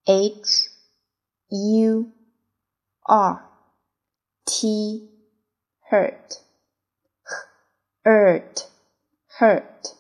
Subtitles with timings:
[0.06, 0.70] H
[1.50, 2.12] u
[3.08, 3.52] r
[4.46, 5.12] t
[5.92, 6.40] hurt
[8.04, 8.66] hurt
[9.30, 9.94] hurt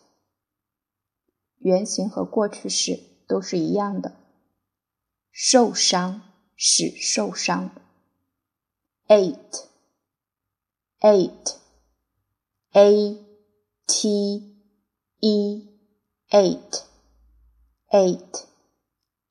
[1.59, 4.15] 原形和过去式都是一样的，
[5.31, 6.21] 受伤
[6.55, 7.69] 使受伤。
[9.07, 9.67] eight
[11.01, 11.57] eight
[12.71, 13.23] a
[13.85, 14.57] t
[15.19, 15.69] e
[16.31, 16.83] eight
[17.91, 18.45] eight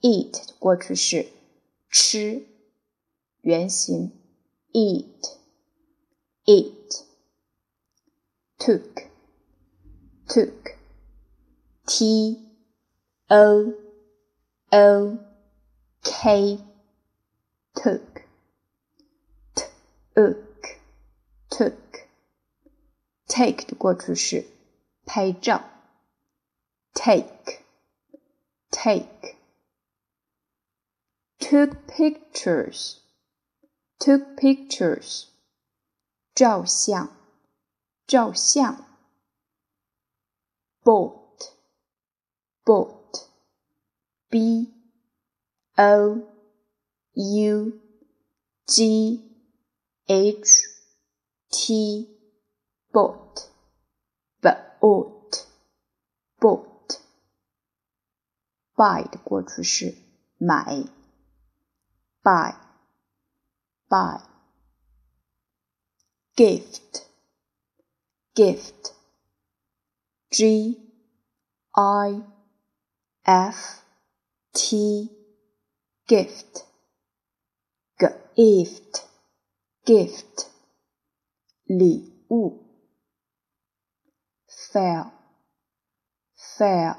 [0.00, 1.26] eat 过去式
[1.90, 2.53] 吃。
[3.43, 4.11] 原形，
[4.73, 5.37] eat
[6.45, 7.05] eat
[8.57, 9.09] took
[10.27, 10.75] took
[11.85, 12.37] t
[13.29, 13.73] o
[14.71, 15.17] o
[16.03, 16.59] k
[17.73, 18.21] took
[19.55, 20.77] took
[21.49, 22.07] took
[23.27, 24.45] take 的过去式
[25.05, 25.63] 拍照，
[26.93, 27.63] take
[28.69, 29.35] take
[31.39, 32.97] took pictures
[34.03, 35.27] took pictures，
[36.33, 37.09] 照相，
[38.07, 38.89] 照相。
[40.83, 41.51] bought,
[42.65, 43.27] bought,
[44.29, 44.73] b
[45.75, 46.21] o
[47.13, 47.79] u
[48.65, 49.21] g
[50.07, 50.67] h
[51.51, 52.07] t,
[52.91, 53.49] bought,
[54.41, 55.45] bought,
[56.39, 56.99] bought.
[58.75, 59.95] buy 的过去式
[60.37, 60.85] 买，
[62.23, 62.62] buy。
[63.94, 64.18] Buy.
[66.36, 67.06] Gift.
[68.34, 68.92] Gift.
[70.32, 70.76] G
[71.76, 72.22] i
[73.24, 73.82] f
[74.52, 75.08] t.
[76.08, 76.64] Gift.
[78.00, 79.04] Gift.
[79.86, 80.50] Gift.
[81.66, 82.60] 礼物
[84.48, 85.12] fail.
[86.58, 86.96] Fail.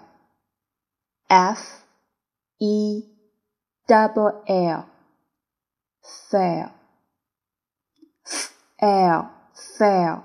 [1.28, 1.84] F
[2.60, 3.04] e
[3.86, 4.86] double l.
[6.30, 6.75] Fail
[8.86, 10.24] Fall, fell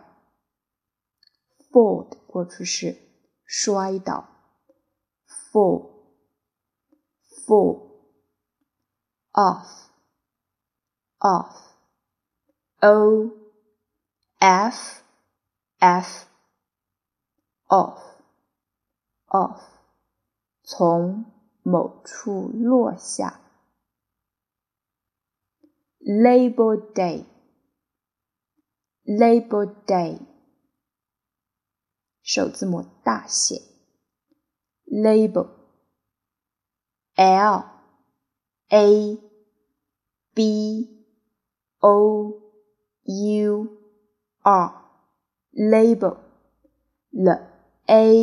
[1.72, 2.98] fall 的过去式
[3.46, 4.28] 摔倒
[5.50, 5.88] ，fall
[7.46, 8.04] fall
[9.32, 9.88] off
[11.20, 11.56] off
[12.80, 13.30] o
[14.38, 15.04] f
[15.78, 16.26] f
[17.66, 17.98] off
[19.28, 19.62] off
[20.62, 21.24] 从
[21.62, 23.40] 某处落下
[26.00, 27.24] ，Labor Day
[29.10, 30.20] Labor Day，
[32.22, 33.60] 首字母大写。
[34.86, 35.50] Labor，L
[38.68, 39.18] A
[40.32, 40.88] B
[41.80, 42.40] O
[43.02, 43.68] U
[44.42, 46.18] R，Labor，L
[47.86, 48.14] A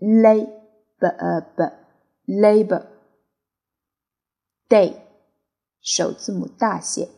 [0.00, 0.48] L
[0.98, 1.06] B
[1.56, 1.72] B
[2.26, 2.86] Labor
[4.68, 4.96] Day，
[5.80, 7.08] 首字母大写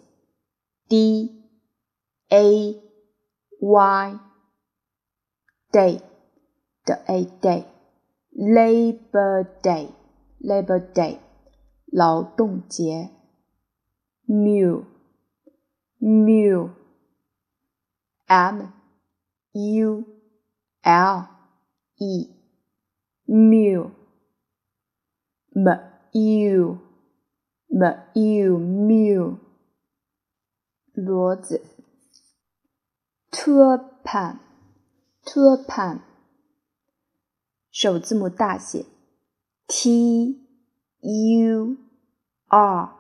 [0.87, 1.43] ，d
[2.29, 2.86] a
[3.60, 4.20] y
[5.72, 6.02] day
[6.84, 8.82] 的 a day，Labor
[9.62, 11.20] Day，Labor Day，
[11.86, 13.10] 劳动节，
[14.28, 14.86] Mule，Mule，M
[19.54, 20.06] U
[20.82, 21.28] L
[21.98, 22.48] E，Mule，M
[26.14, 27.84] U。m
[28.14, 29.38] u mule
[30.94, 31.62] 骡子
[33.47, 34.39] ，turpan
[35.25, 36.01] turpan
[37.71, 38.87] 首字母大写
[39.69, 40.41] ，t
[41.01, 41.77] u
[42.49, 42.93] r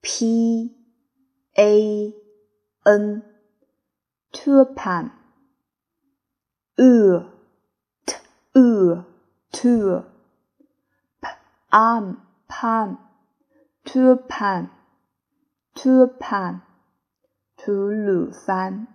[0.00, 0.74] p
[1.54, 2.14] a
[2.84, 3.22] n
[4.32, 5.10] turpan
[6.76, 7.22] u
[8.06, 8.16] t
[8.54, 9.04] u
[9.50, 10.04] tour
[11.20, 11.28] p
[11.68, 12.16] am
[12.48, 13.04] pan
[13.84, 14.70] Tulpan,
[15.74, 16.62] tulpan,
[17.54, 18.93] 吐鲁番。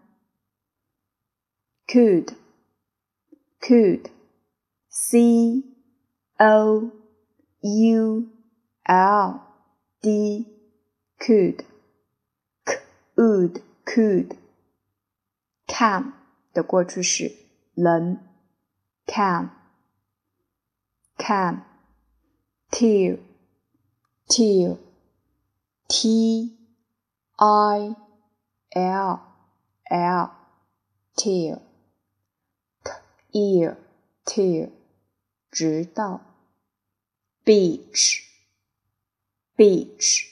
[1.89, 2.35] Could,
[3.61, 4.11] could,
[4.89, 5.65] c
[6.39, 6.91] o
[7.61, 8.29] u
[8.85, 9.41] l
[10.03, 10.47] d,
[11.19, 11.65] could,
[12.65, 14.37] could, could.
[15.67, 16.13] Come
[16.53, 17.33] 的过去式
[17.75, 18.35] 能。
[19.07, 19.51] Come,
[21.19, 21.63] come,
[22.71, 23.19] till
[24.27, 24.79] till
[25.87, 26.57] t
[27.37, 27.95] i
[28.71, 29.21] l
[29.91, 30.31] l
[31.15, 31.61] till
[33.33, 33.77] till
[34.25, 34.71] till
[35.51, 36.21] 直到
[37.45, 38.23] beach
[39.57, 40.27] beach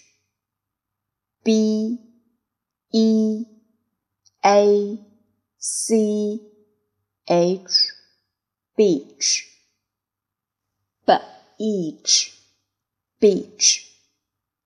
[1.43, 1.99] b
[2.91, 3.47] e
[4.43, 4.99] a
[5.59, 6.41] c
[7.27, 7.93] h
[8.75, 9.47] beach
[11.59, 12.33] beach
[13.21, 13.87] beach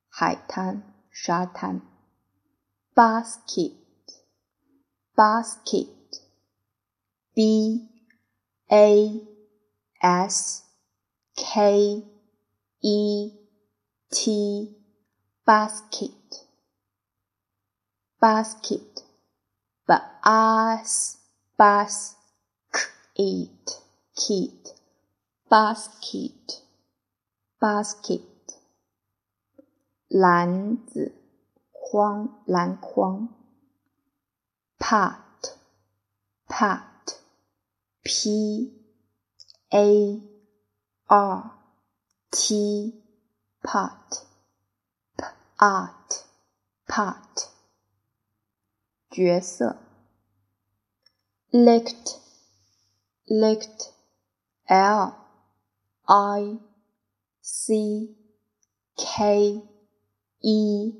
[0.08, 1.82] 海滩、沙滩，
[2.94, 3.74] basket
[5.14, 6.22] basket
[7.34, 7.89] b
[8.70, 9.22] a
[10.00, 10.64] s
[11.34, 12.02] k
[12.80, 13.32] e
[14.10, 14.76] t
[15.44, 16.46] basket
[18.20, 19.04] basket
[19.86, 21.18] bas
[21.56, 22.16] bas
[23.14, 23.82] it
[24.14, 24.74] kit
[25.48, 26.62] basket
[27.60, 28.36] basket
[30.08, 31.12] 篮子、
[31.72, 33.28] 筐、篮筐，
[34.78, 35.58] pot
[36.48, 36.89] pot
[38.03, 38.71] p
[39.69, 40.21] a
[41.07, 41.51] r
[42.31, 42.93] t
[43.61, 44.25] pot
[45.57, 46.25] art
[46.87, 47.51] pot
[49.11, 49.77] 角色
[51.51, 52.19] ，licked
[53.27, 53.93] licked
[54.67, 55.13] l
[56.05, 56.59] i
[57.41, 58.15] c
[58.95, 59.61] k
[60.39, 60.91] e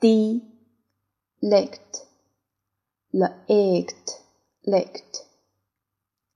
[0.00, 0.42] d
[1.40, 2.06] licked
[3.12, 4.20] licked
[4.64, 5.29] licked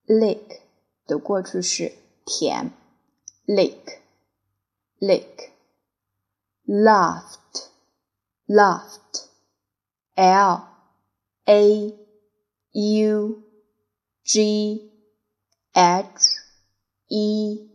[0.07, 0.61] lick
[1.05, 1.93] 的过去式
[2.25, 2.71] 舔
[3.45, 3.99] lick
[4.99, 5.51] lick
[6.65, 7.69] laughed
[8.47, 9.25] laughed
[10.15, 10.67] l
[11.45, 11.93] a
[12.71, 13.43] u
[14.23, 14.91] g
[15.73, 16.41] h
[17.07, 17.69] e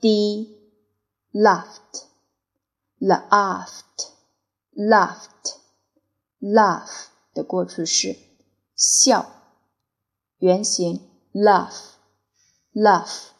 [0.00, 0.58] d
[1.32, 2.12] laughed
[3.02, 4.12] laughed,
[4.76, 5.56] laughed,
[6.40, 8.16] laugh 的过去式，
[8.76, 9.26] 笑，
[10.38, 11.98] 原型 laugh,
[12.74, 13.32] laugh。